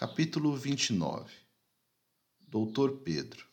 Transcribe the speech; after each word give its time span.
Capítulo 0.00 0.56
29 0.56 1.30
Doutor 2.48 3.00
Pedro 3.00 3.46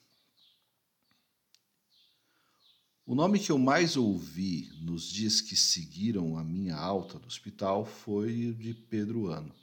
O 3.05 3.13
nome 3.13 3.37
que 3.37 3.51
eu 3.51 3.59
mais 3.59 3.97
ouvi 3.97 4.69
nos 4.79 5.09
dias 5.11 5.41
que 5.41 5.57
seguiram 5.57 6.37
a 6.37 6.45
minha 6.45 6.77
alta 6.77 7.19
do 7.19 7.27
hospital 7.27 7.85
foi 7.85 8.47
o 8.47 8.55
de 8.55 8.73
Pedro 8.73 9.27
Ano, 9.27 9.53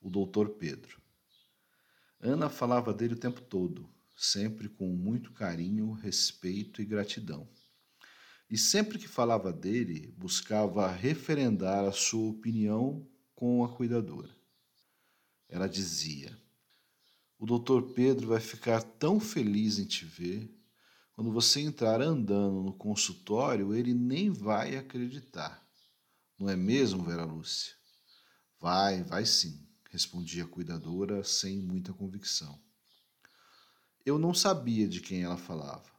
o 0.00 0.08
doutor 0.08 0.50
Pedro. 0.50 1.02
Ana 2.20 2.48
falava 2.48 2.94
dele 2.94 3.14
o 3.14 3.18
tempo 3.18 3.40
todo, 3.40 3.92
sempre 4.16 4.68
com 4.68 4.86
muito 4.86 5.32
carinho, 5.32 5.90
respeito 5.94 6.80
e 6.80 6.84
gratidão. 6.84 7.48
E 8.48 8.56
sempre 8.56 9.00
que 9.00 9.08
falava 9.08 9.52
dele, 9.52 10.14
buscava 10.16 10.88
referendar 10.92 11.86
a 11.86 11.90
sua 11.90 12.30
opinião 12.30 13.04
com 13.34 13.64
a 13.64 13.68
cuidadora. 13.68 14.37
Ela 15.48 15.68
dizia: 15.68 16.36
O 17.38 17.46
doutor 17.46 17.94
Pedro 17.94 18.28
vai 18.28 18.40
ficar 18.40 18.82
tão 18.82 19.18
feliz 19.18 19.78
em 19.78 19.86
te 19.86 20.04
ver. 20.04 20.54
Quando 21.14 21.32
você 21.32 21.60
entrar 21.60 22.00
andando 22.00 22.62
no 22.62 22.72
consultório, 22.72 23.74
ele 23.74 23.92
nem 23.92 24.30
vai 24.30 24.76
acreditar. 24.76 25.66
Não 26.38 26.48
é 26.48 26.54
mesmo, 26.54 27.02
Vera 27.02 27.24
Lúcia? 27.24 27.74
Vai, 28.60 29.02
vai 29.02 29.26
sim, 29.26 29.66
respondia 29.90 30.44
a 30.44 30.48
cuidadora 30.48 31.24
sem 31.24 31.58
muita 31.58 31.92
convicção. 31.92 32.60
Eu 34.06 34.18
não 34.18 34.32
sabia 34.32 34.86
de 34.86 35.00
quem 35.00 35.22
ela 35.22 35.36
falava. 35.36 35.90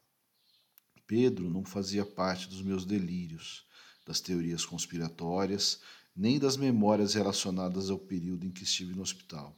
Pedro 1.05 1.49
não 1.49 1.65
fazia 1.65 2.05
parte 2.05 2.47
dos 2.47 2.61
meus 2.61 2.85
delírios, 2.85 3.65
das 4.05 4.19
teorias 4.19 4.65
conspiratórias 4.65 5.81
nem 6.19 6.37
das 6.37 6.57
memórias 6.57 7.13
relacionadas 7.13 7.89
ao 7.89 7.97
período 7.97 8.45
em 8.45 8.51
que 8.51 8.65
estive 8.65 8.93
no 8.93 9.01
hospital. 9.01 9.57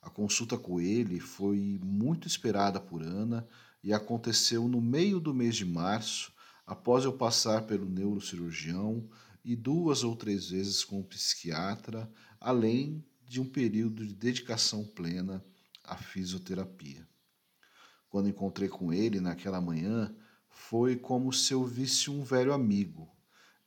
A 0.00 0.08
consulta 0.08 0.56
com 0.56 0.80
ele 0.80 1.20
foi 1.20 1.78
muito 1.84 2.26
esperada 2.26 2.80
por 2.80 3.02
Ana 3.02 3.46
e 3.84 3.92
aconteceu 3.92 4.66
no 4.66 4.80
meio 4.80 5.20
do 5.20 5.34
mês 5.34 5.54
de 5.54 5.66
março, 5.66 6.32
após 6.66 7.04
eu 7.04 7.12
passar 7.12 7.66
pelo 7.66 7.86
neurocirurgião 7.86 9.06
e 9.44 9.54
duas 9.54 10.02
ou 10.02 10.16
três 10.16 10.48
vezes 10.48 10.82
com 10.82 11.00
o 11.00 11.04
psiquiatra, 11.04 12.10
além 12.40 13.04
de 13.28 13.38
um 13.38 13.44
período 13.44 14.06
de 14.06 14.14
dedicação 14.14 14.82
plena 14.82 15.44
à 15.84 15.94
fisioterapia. 15.94 17.06
Quando 18.08 18.30
encontrei 18.30 18.70
com 18.70 18.94
ele 18.94 19.20
naquela 19.20 19.60
manhã, 19.60 20.14
foi 20.48 20.96
como 20.96 21.30
se 21.34 21.52
eu 21.52 21.66
visse 21.66 22.10
um 22.10 22.24
velho 22.24 22.54
amigo, 22.54 23.14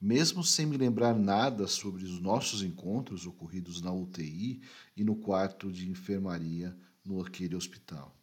mesmo 0.04 0.44
sem 0.44 0.66
me 0.66 0.76
lembrar 0.76 1.16
nada 1.16 1.66
sobre 1.66 2.04
os 2.04 2.20
nossos 2.20 2.62
encontros 2.62 3.26
ocorridos 3.26 3.82
na 3.82 3.90
UTI 3.94 4.62
e 4.98 5.02
no 5.02 5.16
quarto 5.16 5.72
de 5.72 5.90
enfermaria 5.90 6.78
no 7.06 7.22
aquele 7.22 7.56
hospital. 7.56 8.14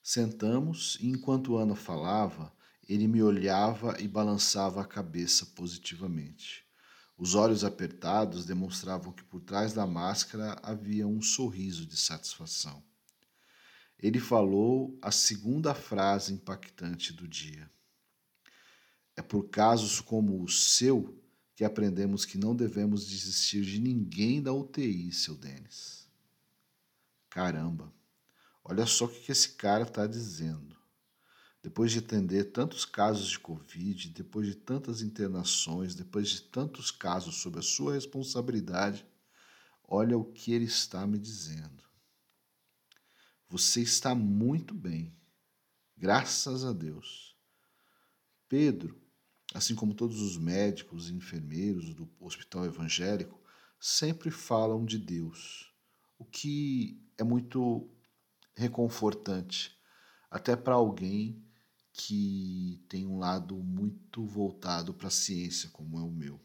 Sentamos 0.00 0.96
e 1.00 1.08
enquanto 1.08 1.56
Ana 1.56 1.74
falava, 1.74 2.52
ele 2.88 3.08
me 3.08 3.20
olhava 3.20 4.00
e 4.00 4.06
balançava 4.06 4.80
a 4.80 4.86
cabeça 4.86 5.44
positivamente. 5.56 6.64
Os 7.18 7.34
olhos 7.34 7.64
apertados 7.64 8.46
demonstravam 8.46 9.12
que 9.12 9.24
por 9.24 9.40
trás 9.40 9.72
da 9.72 9.88
máscara 9.88 10.56
havia 10.62 11.04
um 11.04 11.20
sorriso 11.20 11.84
de 11.84 11.96
satisfação. 11.96 12.80
Ele 13.98 14.20
falou 14.20 14.96
a 15.02 15.10
segunda 15.10 15.74
frase 15.74 16.32
impactante 16.32 17.12
do 17.12 17.26
dia. 17.26 17.68
É 19.20 19.22
por 19.22 19.50
casos 19.50 20.00
como 20.00 20.42
o 20.42 20.48
seu 20.48 21.14
que 21.54 21.62
aprendemos 21.62 22.24
que 22.24 22.38
não 22.38 22.56
devemos 22.56 23.06
desistir 23.06 23.62
de 23.62 23.78
ninguém 23.78 24.42
da 24.42 24.50
UTI, 24.50 25.12
seu 25.12 25.34
Denis. 25.34 26.08
Caramba, 27.28 27.92
olha 28.64 28.86
só 28.86 29.04
o 29.04 29.08
que 29.10 29.30
esse 29.30 29.50
cara 29.50 29.82
está 29.82 30.06
dizendo. 30.06 30.74
Depois 31.62 31.92
de 31.92 31.98
atender 31.98 32.44
tantos 32.44 32.86
casos 32.86 33.28
de 33.28 33.38
Covid, 33.38 34.08
depois 34.08 34.46
de 34.46 34.54
tantas 34.54 35.02
internações, 35.02 35.94
depois 35.94 36.30
de 36.30 36.40
tantos 36.40 36.90
casos 36.90 37.42
sob 37.42 37.58
a 37.58 37.62
sua 37.62 37.92
responsabilidade, 37.92 39.06
olha 39.86 40.16
o 40.16 40.24
que 40.24 40.50
ele 40.50 40.64
está 40.64 41.06
me 41.06 41.18
dizendo. 41.18 41.84
Você 43.50 43.82
está 43.82 44.14
muito 44.14 44.72
bem, 44.72 45.14
graças 45.94 46.64
a 46.64 46.72
Deus. 46.72 47.36
Pedro, 48.48 48.98
assim 49.54 49.74
como 49.74 49.94
todos 49.94 50.20
os 50.20 50.36
médicos 50.36 51.08
e 51.08 51.14
enfermeiros 51.14 51.94
do 51.94 52.08
hospital 52.20 52.64
evangélico, 52.64 53.40
sempre 53.78 54.30
falam 54.30 54.84
de 54.84 54.98
Deus, 54.98 55.72
o 56.18 56.24
que 56.24 57.02
é 57.16 57.24
muito 57.24 57.88
reconfortante, 58.54 59.76
até 60.30 60.54
para 60.54 60.74
alguém 60.74 61.42
que 61.92 62.84
tem 62.88 63.06
um 63.06 63.18
lado 63.18 63.56
muito 63.56 64.24
voltado 64.24 64.94
para 64.94 65.08
a 65.08 65.10
ciência, 65.10 65.68
como 65.70 65.98
é 65.98 66.02
o 66.02 66.10
meu. 66.10 66.40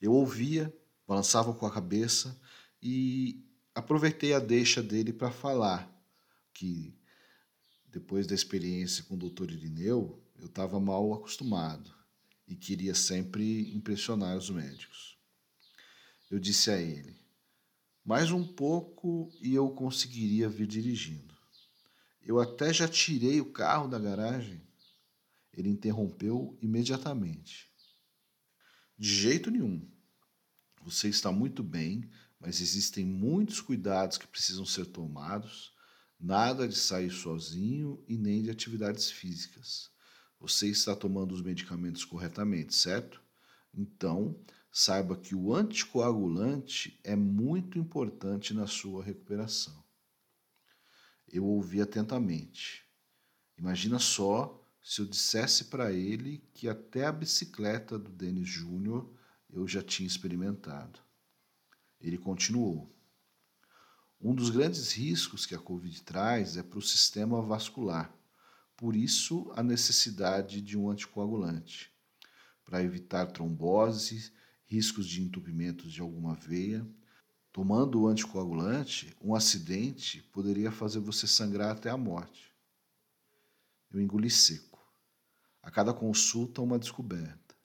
Eu 0.00 0.12
ouvia, 0.12 0.72
balançava 1.06 1.52
com 1.52 1.66
a 1.66 1.72
cabeça 1.72 2.40
e 2.80 3.44
aproveitei 3.74 4.32
a 4.32 4.38
deixa 4.38 4.82
dele 4.82 5.12
para 5.12 5.30
falar 5.30 5.92
que 6.52 6.96
depois 7.86 8.26
da 8.26 8.34
experiência 8.34 9.04
com 9.04 9.14
o 9.14 9.18
Dr. 9.18 9.50
Irineu, 9.50 10.22
eu 10.38 10.46
estava 10.46 10.78
mal 10.78 11.12
acostumado 11.12 11.92
e 12.46 12.54
queria 12.54 12.94
sempre 12.94 13.74
impressionar 13.74 14.36
os 14.36 14.48
médicos. 14.48 15.18
Eu 16.30 16.38
disse 16.38 16.70
a 16.70 16.80
ele: 16.80 17.16
mais 18.04 18.30
um 18.30 18.46
pouco 18.46 19.30
e 19.40 19.54
eu 19.54 19.68
conseguiria 19.70 20.48
vir 20.48 20.66
dirigindo. 20.66 21.36
Eu 22.22 22.38
até 22.40 22.72
já 22.72 22.86
tirei 22.86 23.40
o 23.40 23.52
carro 23.52 23.88
da 23.88 23.98
garagem. 23.98 24.62
Ele 25.52 25.70
interrompeu 25.70 26.56
imediatamente. 26.62 27.68
De 28.96 29.08
jeito 29.08 29.50
nenhum. 29.50 29.88
Você 30.82 31.08
está 31.08 31.32
muito 31.32 31.62
bem, 31.62 32.08
mas 32.38 32.60
existem 32.60 33.04
muitos 33.04 33.60
cuidados 33.60 34.18
que 34.18 34.26
precisam 34.26 34.64
ser 34.64 34.86
tomados. 34.86 35.72
Nada 36.20 36.68
de 36.68 36.76
sair 36.76 37.10
sozinho 37.10 38.02
e 38.06 38.16
nem 38.16 38.42
de 38.42 38.50
atividades 38.50 39.10
físicas 39.10 39.90
você 40.40 40.68
está 40.68 40.94
tomando 40.94 41.32
os 41.32 41.42
medicamentos 41.42 42.04
corretamente, 42.04 42.74
certo? 42.74 43.20
Então, 43.74 44.38
saiba 44.70 45.16
que 45.16 45.34
o 45.34 45.54
anticoagulante 45.54 46.98
é 47.02 47.16
muito 47.16 47.78
importante 47.78 48.54
na 48.54 48.66
sua 48.66 49.02
recuperação. 49.02 49.82
Eu 51.26 51.44
ouvi 51.44 51.80
atentamente. 51.80 52.84
Imagina 53.56 53.98
só 53.98 54.64
se 54.82 55.00
eu 55.00 55.06
dissesse 55.06 55.64
para 55.64 55.92
ele 55.92 56.38
que 56.54 56.68
até 56.68 57.04
a 57.04 57.12
bicicleta 57.12 57.98
do 57.98 58.10
Denis 58.10 58.48
Júnior 58.48 59.12
eu 59.50 59.66
já 59.66 59.82
tinha 59.82 60.06
experimentado. 60.06 61.00
Ele 62.00 62.16
continuou. 62.16 62.94
Um 64.20 64.34
dos 64.34 64.50
grandes 64.50 64.92
riscos 64.92 65.44
que 65.44 65.54
a 65.54 65.58
Covid 65.58 66.02
traz 66.02 66.56
é 66.56 66.62
para 66.62 66.78
o 66.78 66.82
sistema 66.82 67.42
vascular 67.42 68.17
por 68.78 68.94
isso, 68.94 69.50
a 69.56 69.62
necessidade 69.62 70.60
de 70.60 70.78
um 70.78 70.88
anticoagulante, 70.88 71.92
para 72.64 72.80
evitar 72.80 73.26
trombose, 73.26 74.32
riscos 74.66 75.04
de 75.08 75.20
entupimento 75.20 75.88
de 75.88 76.00
alguma 76.00 76.36
veia. 76.36 76.86
Tomando 77.52 78.02
o 78.02 78.06
anticoagulante, 78.06 79.16
um 79.20 79.34
acidente 79.34 80.22
poderia 80.32 80.70
fazer 80.70 81.00
você 81.00 81.26
sangrar 81.26 81.72
até 81.72 81.90
a 81.90 81.96
morte. 81.96 82.54
Eu 83.90 84.00
engoli 84.00 84.30
seco. 84.30 84.78
A 85.60 85.72
cada 85.72 85.92
consulta, 85.92 86.62
uma 86.62 86.78
descoberta. 86.78 87.56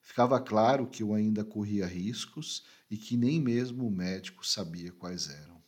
Ficava 0.00 0.40
claro 0.40 0.86
que 0.86 1.02
eu 1.02 1.12
ainda 1.12 1.44
corria 1.44 1.88
riscos 1.88 2.64
e 2.88 2.96
que 2.96 3.16
nem 3.16 3.40
mesmo 3.40 3.84
o 3.84 3.90
médico 3.90 4.46
sabia 4.46 4.92
quais 4.92 5.28
eram. 5.28 5.60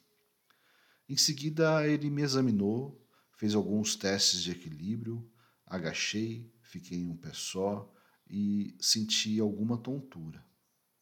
Em 1.08 1.16
seguida, 1.16 1.84
ele 1.84 2.08
me 2.08 2.22
examinou 2.22 3.04
fez 3.38 3.54
alguns 3.54 3.94
testes 3.94 4.42
de 4.42 4.50
equilíbrio, 4.50 5.24
agachei, 5.64 6.52
fiquei 6.60 6.98
em 6.98 7.08
um 7.08 7.16
pé 7.16 7.30
só 7.32 7.90
e 8.28 8.76
senti 8.80 9.38
alguma 9.38 9.78
tontura, 9.78 10.44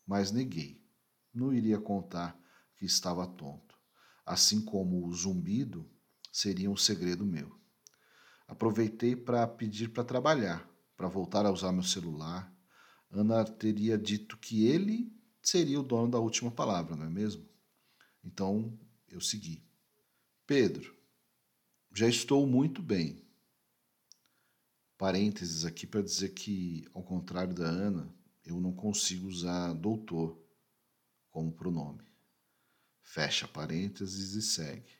mas 0.06 0.30
neguei. 0.30 0.84
Não 1.32 1.52
iria 1.52 1.80
contar 1.80 2.38
que 2.76 2.84
estava 2.84 3.26
tonto, 3.26 3.74
assim 4.24 4.62
como 4.62 5.06
o 5.06 5.12
zumbido 5.14 5.90
seria 6.30 6.70
um 6.70 6.76
segredo 6.76 7.24
meu. 7.24 7.58
Aproveitei 8.46 9.16
para 9.16 9.46
pedir 9.48 9.88
para 9.88 10.04
trabalhar, 10.04 10.68
para 10.94 11.08
voltar 11.08 11.46
a 11.46 11.50
usar 11.50 11.72
meu 11.72 11.82
celular. 11.82 12.54
Ana 13.10 13.44
teria 13.46 13.96
dito 13.96 14.36
que 14.36 14.66
ele 14.66 15.10
seria 15.42 15.80
o 15.80 15.82
dono 15.82 16.10
da 16.10 16.18
última 16.18 16.50
palavra, 16.50 16.94
não 16.96 17.06
é 17.06 17.10
mesmo? 17.10 17.48
Então 18.22 18.78
eu 19.08 19.22
segui. 19.22 19.64
Pedro, 20.46 20.95
já 21.96 22.06
estou 22.06 22.46
muito 22.46 22.82
bem. 22.82 23.24
Parênteses 24.98 25.64
aqui 25.64 25.86
para 25.86 26.02
dizer 26.02 26.28
que, 26.34 26.86
ao 26.92 27.02
contrário 27.02 27.54
da 27.54 27.64
Ana, 27.64 28.14
eu 28.44 28.60
não 28.60 28.70
consigo 28.70 29.26
usar 29.26 29.72
doutor 29.72 30.38
como 31.30 31.50
pronome. 31.50 32.04
Fecha 33.00 33.48
parênteses 33.48 34.34
e 34.34 34.42
segue. 34.42 34.92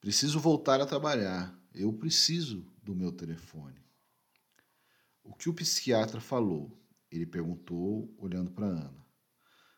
Preciso 0.00 0.40
voltar 0.40 0.80
a 0.80 0.86
trabalhar. 0.86 1.54
Eu 1.74 1.92
preciso 1.92 2.66
do 2.82 2.94
meu 2.94 3.12
telefone. 3.12 3.84
O 5.22 5.34
que 5.34 5.50
o 5.50 5.54
psiquiatra 5.54 6.18
falou? 6.18 6.82
Ele 7.10 7.26
perguntou, 7.26 8.10
olhando 8.16 8.50
para 8.50 8.68
Ana. 8.68 9.06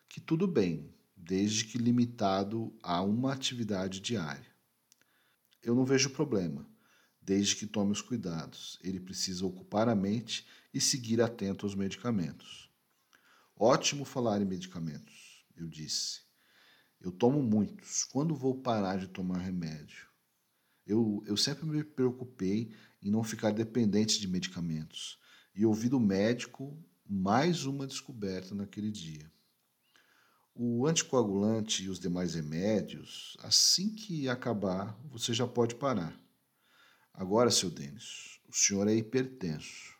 Que 0.08 0.20
tudo 0.20 0.46
bem, 0.46 0.94
desde 1.16 1.64
que 1.64 1.78
limitado 1.78 2.72
a 2.80 3.02
uma 3.02 3.32
atividade 3.32 3.98
diária. 3.98 4.55
Eu 5.66 5.74
não 5.74 5.84
vejo 5.84 6.10
problema, 6.10 6.64
desde 7.20 7.56
que 7.56 7.66
tome 7.66 7.90
os 7.90 8.00
cuidados. 8.00 8.78
Ele 8.84 9.00
precisa 9.00 9.44
ocupar 9.44 9.88
a 9.88 9.96
mente 9.96 10.46
e 10.72 10.80
seguir 10.80 11.20
atento 11.20 11.66
aos 11.66 11.74
medicamentos. 11.74 12.70
Ótimo 13.58 14.04
falar 14.04 14.40
em 14.40 14.44
medicamentos, 14.44 15.44
eu 15.56 15.66
disse. 15.66 16.20
Eu 17.00 17.10
tomo 17.10 17.42
muitos. 17.42 18.04
Quando 18.04 18.36
vou 18.36 18.62
parar 18.62 18.96
de 18.96 19.08
tomar 19.08 19.38
remédio? 19.38 20.06
Eu, 20.86 21.20
eu 21.26 21.36
sempre 21.36 21.66
me 21.66 21.82
preocupei 21.82 22.72
em 23.02 23.10
não 23.10 23.24
ficar 23.24 23.50
dependente 23.50 24.20
de 24.20 24.28
medicamentos. 24.28 25.18
E 25.52 25.66
ouvi 25.66 25.88
do 25.88 25.98
médico 25.98 26.80
mais 27.04 27.66
uma 27.66 27.88
descoberta 27.88 28.54
naquele 28.54 28.92
dia. 28.92 29.28
O 30.58 30.86
anticoagulante 30.86 31.84
e 31.84 31.90
os 31.90 32.00
demais 32.00 32.34
remédios, 32.34 33.36
assim 33.40 33.94
que 33.94 34.26
acabar, 34.26 34.98
você 35.04 35.34
já 35.34 35.46
pode 35.46 35.74
parar. 35.74 36.18
Agora, 37.12 37.50
seu 37.50 37.70
Denis, 37.70 38.40
o 38.48 38.54
senhor 38.54 38.88
é 38.88 38.94
hipertenso. 38.94 39.94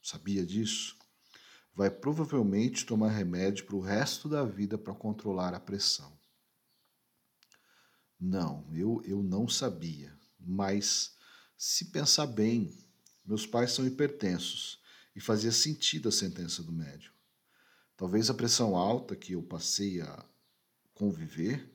Sabia 0.00 0.46
disso? 0.46 0.96
Vai 1.74 1.90
provavelmente 1.90 2.86
tomar 2.86 3.10
remédio 3.10 3.66
para 3.66 3.74
o 3.74 3.80
resto 3.80 4.28
da 4.28 4.44
vida 4.44 4.78
para 4.78 4.94
controlar 4.94 5.54
a 5.54 5.58
pressão. 5.58 6.16
Não, 8.18 8.64
eu, 8.72 9.02
eu 9.04 9.24
não 9.24 9.48
sabia. 9.48 10.16
Mas, 10.38 11.16
se 11.58 11.86
pensar 11.86 12.28
bem, 12.28 12.72
meus 13.24 13.44
pais 13.44 13.72
são 13.72 13.84
hipertensos 13.84 14.80
e 15.16 15.20
fazia 15.20 15.50
sentido 15.50 16.08
a 16.08 16.12
sentença 16.12 16.62
do 16.62 16.70
médico. 16.70 17.15
Talvez 17.96 18.28
a 18.28 18.34
pressão 18.34 18.76
alta 18.76 19.16
que 19.16 19.32
eu 19.32 19.42
passei 19.42 20.02
a 20.02 20.24
conviver 20.92 21.72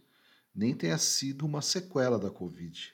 nem 0.54 0.76
tenha 0.76 0.98
sido 0.98 1.46
uma 1.46 1.62
sequela 1.64 2.20
da 2.20 2.30
Covid. 2.30 2.94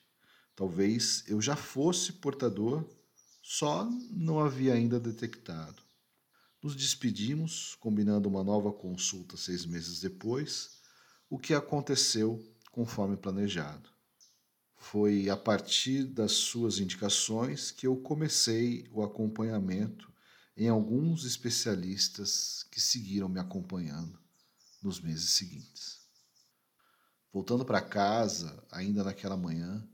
Talvez 0.56 1.24
eu 1.28 1.42
já 1.42 1.56
fosse 1.56 2.14
portador, 2.14 2.88
só 3.42 3.86
não 4.12 4.40
havia 4.40 4.74
ainda 4.74 5.00
detectado. 5.00 5.84
Nos 6.64 6.76
despedimos, 6.76 7.76
combinando 7.76 8.30
uma 8.30 8.44
nova 8.44 8.72
consulta 8.72 9.36
seis 9.36 9.66
meses 9.66 10.00
depois, 10.00 10.80
o 11.30 11.38
que 11.38 11.54
aconteceu 11.54 12.42
conforme 12.72 13.18
planejado. 13.18 13.90
Foi 14.78 15.30
a 15.30 15.36
partir 15.36 16.06
das 16.06 16.32
suas 16.32 16.80
indicações 16.80 17.72
que 17.72 17.88
eu 17.88 17.98
comecei 17.98 18.88
o 18.92 19.04
acompanhamento 19.04 20.12
em 20.58 20.68
alguns 20.68 21.24
especialistas 21.24 22.64
que 22.72 22.82
seguiram 22.82 23.30
me 23.30 23.40
acompanhando 23.40 24.20
nos 24.82 25.00
meses 25.00 25.30
seguintes. 25.30 26.02
Voltando 27.32 27.64
para 27.64 27.80
casa, 27.80 28.66
ainda 28.72 29.04
naquela 29.04 29.38
manhã, 29.38 29.88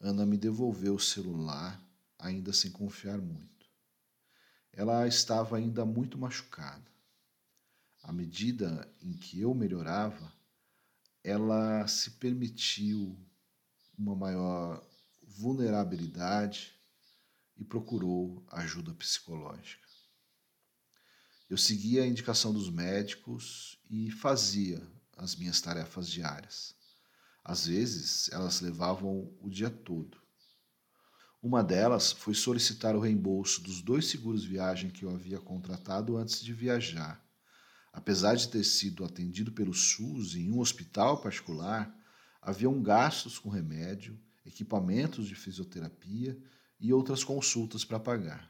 Ana 0.00 0.26
me 0.26 0.36
devolveu 0.36 0.96
o 0.96 1.00
celular, 1.00 1.80
ainda 2.18 2.52
sem 2.52 2.72
confiar 2.72 3.18
muito. 3.18 3.70
Ela 4.72 5.06
estava 5.06 5.56
ainda 5.56 5.84
muito 5.84 6.18
machucada. 6.18 6.90
À 8.02 8.12
medida 8.12 8.92
em 9.00 9.12
que 9.12 9.40
eu 9.40 9.54
melhorava, 9.54 10.32
ela 11.22 11.86
se 11.86 12.12
permitiu 12.12 13.16
uma 13.96 14.16
maior 14.16 14.84
vulnerabilidade 15.22 16.74
e 17.56 17.64
procurou 17.64 18.44
ajuda 18.50 18.92
psicológica. 18.94 19.89
Eu 21.50 21.56
seguia 21.56 22.04
a 22.04 22.06
indicação 22.06 22.52
dos 22.52 22.70
médicos 22.70 23.76
e 23.90 24.08
fazia 24.08 24.80
as 25.16 25.34
minhas 25.34 25.60
tarefas 25.60 26.08
diárias. 26.08 26.76
Às 27.44 27.66
vezes, 27.66 28.30
elas 28.30 28.60
levavam 28.60 29.28
o 29.40 29.50
dia 29.50 29.68
todo. 29.68 30.16
Uma 31.42 31.64
delas 31.64 32.12
foi 32.12 32.34
solicitar 32.34 32.94
o 32.94 33.00
reembolso 33.00 33.60
dos 33.62 33.82
dois 33.82 34.06
seguros 34.06 34.44
viagem 34.44 34.90
que 34.90 35.04
eu 35.04 35.10
havia 35.10 35.40
contratado 35.40 36.16
antes 36.16 36.40
de 36.40 36.52
viajar. 36.52 37.20
Apesar 37.92 38.36
de 38.36 38.48
ter 38.48 38.62
sido 38.62 39.04
atendido 39.04 39.50
pelo 39.50 39.74
SUS 39.74 40.36
em 40.36 40.52
um 40.52 40.60
hospital 40.60 41.20
particular, 41.20 41.92
haviam 42.40 42.80
gastos 42.80 43.40
com 43.40 43.48
remédio, 43.48 44.16
equipamentos 44.46 45.26
de 45.26 45.34
fisioterapia 45.34 46.40
e 46.78 46.92
outras 46.92 47.24
consultas 47.24 47.84
para 47.84 47.98
pagar. 47.98 48.49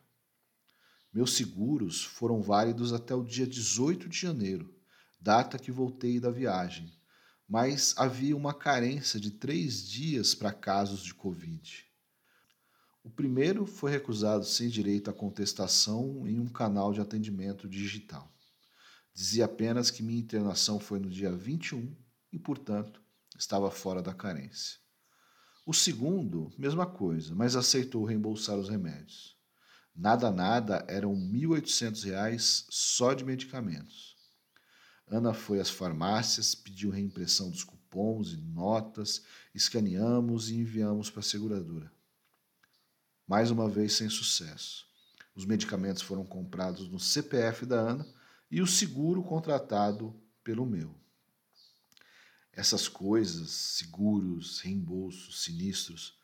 Meus 1.12 1.34
seguros 1.34 2.04
foram 2.04 2.40
válidos 2.40 2.92
até 2.92 3.14
o 3.14 3.24
dia 3.24 3.46
18 3.46 4.08
de 4.08 4.16
janeiro, 4.16 4.72
data 5.20 5.58
que 5.58 5.72
voltei 5.72 6.20
da 6.20 6.30
viagem, 6.30 6.92
mas 7.48 7.94
havia 7.96 8.36
uma 8.36 8.54
carência 8.54 9.18
de 9.18 9.32
três 9.32 9.88
dias 9.88 10.36
para 10.36 10.52
casos 10.52 11.02
de 11.02 11.12
Covid. 11.12 11.84
O 13.02 13.10
primeiro 13.10 13.66
foi 13.66 13.90
recusado 13.90 14.44
sem 14.44 14.68
direito 14.68 15.10
à 15.10 15.12
contestação 15.12 16.28
em 16.28 16.38
um 16.38 16.46
canal 16.46 16.92
de 16.92 17.00
atendimento 17.00 17.68
digital. 17.68 18.32
Dizia 19.12 19.46
apenas 19.46 19.90
que 19.90 20.02
minha 20.02 20.20
internação 20.20 20.78
foi 20.78 21.00
no 21.00 21.10
dia 21.10 21.32
21 21.32 21.96
e, 22.32 22.38
portanto, 22.38 23.02
estava 23.36 23.68
fora 23.70 24.00
da 24.00 24.14
carência. 24.14 24.78
O 25.66 25.74
segundo, 25.74 26.52
mesma 26.56 26.86
coisa, 26.86 27.34
mas 27.34 27.56
aceitou 27.56 28.04
reembolsar 28.04 28.56
os 28.56 28.68
remédios. 28.68 29.39
Nada, 29.94 30.30
nada, 30.30 30.84
eram 30.88 31.14
R$ 31.14 31.20
1.800 31.20 32.66
só 32.68 33.12
de 33.12 33.24
medicamentos. 33.24 34.16
Ana 35.06 35.34
foi 35.34 35.58
às 35.58 35.68
farmácias, 35.68 36.54
pediu 36.54 36.90
reimpressão 36.90 37.50
dos 37.50 37.64
cupons 37.64 38.32
e 38.32 38.36
notas, 38.36 39.24
escaneamos 39.54 40.50
e 40.50 40.56
enviamos 40.56 41.10
para 41.10 41.20
a 41.20 41.24
seguradora. 41.24 41.92
Mais 43.26 43.50
uma 43.50 43.68
vez 43.68 43.94
sem 43.94 44.08
sucesso. 44.08 44.86
Os 45.34 45.44
medicamentos 45.44 46.02
foram 46.02 46.24
comprados 46.24 46.88
no 46.88 47.00
CPF 47.00 47.66
da 47.66 47.80
Ana 47.80 48.06
e 48.50 48.60
o 48.60 48.66
seguro 48.66 49.22
contratado 49.22 50.14
pelo 50.44 50.66
meu. 50.66 50.94
Essas 52.52 52.88
coisas, 52.88 53.50
seguros, 53.50 54.60
reembolsos, 54.60 55.42
sinistros, 55.42 56.19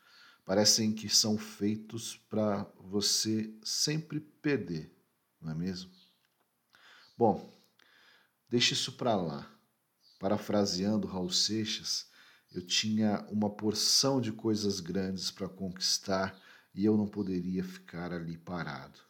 parecem 0.47 0.93
que 0.93 1.09
são 1.09 1.37
feitos 1.37 2.15
para 2.29 2.63
você 2.79 3.53
sempre 3.61 4.21
perder, 4.21 4.89
não 5.41 5.51
é 5.51 5.53
mesmo? 5.53 5.91
Bom, 7.17 7.53
deixe 8.47 8.73
isso 8.73 8.93
para 8.93 9.13
lá. 9.13 9.51
Parafraseando 10.17 11.05
Raul 11.05 11.29
Seixas, 11.29 12.07
eu 12.49 12.65
tinha 12.65 13.27
uma 13.29 13.49
porção 13.49 14.21
de 14.21 14.31
coisas 14.31 14.79
grandes 14.79 15.29
para 15.29 15.49
conquistar 15.49 16.41
e 16.73 16.85
eu 16.85 16.95
não 16.95 17.09
poderia 17.09 17.61
ficar 17.61 18.13
ali 18.13 18.37
parado. 18.37 19.01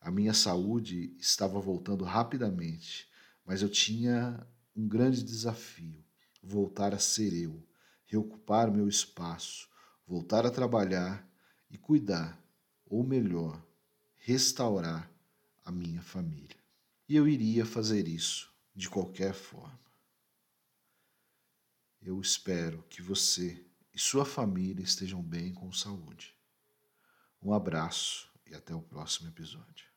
A 0.00 0.08
minha 0.08 0.32
saúde 0.32 1.16
estava 1.18 1.58
voltando 1.58 2.04
rapidamente, 2.04 3.08
mas 3.44 3.60
eu 3.60 3.68
tinha 3.68 4.46
um 4.76 4.86
grande 4.86 5.24
desafio: 5.24 6.04
voltar 6.40 6.94
a 6.94 6.98
ser 7.00 7.34
eu, 7.34 7.60
reocupar 8.06 8.70
meu 8.70 8.86
espaço, 8.86 9.68
voltar 10.10 10.44
a 10.44 10.50
trabalhar 10.50 11.24
e 11.70 11.78
cuidar, 11.78 12.36
ou 12.84 13.04
melhor, 13.04 13.64
restaurar 14.16 15.08
a 15.64 15.70
minha 15.70 16.02
família. 16.02 16.56
E 17.08 17.14
eu 17.14 17.28
iria 17.28 17.64
fazer 17.64 18.08
isso 18.08 18.52
de 18.74 18.90
qualquer 18.90 19.32
forma. 19.32 19.78
Eu 22.02 22.20
espero 22.20 22.82
que 22.88 23.00
você 23.00 23.64
e 23.94 24.00
sua 24.00 24.24
família 24.24 24.82
estejam 24.82 25.22
bem 25.22 25.54
com 25.54 25.72
saúde. 25.72 26.36
Um 27.40 27.54
abraço 27.54 28.28
e 28.44 28.52
até 28.52 28.74
o 28.74 28.82
próximo 28.82 29.28
episódio. 29.28 29.89